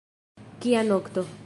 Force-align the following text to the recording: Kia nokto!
Kia 0.59 0.81
nokto! 0.87 1.21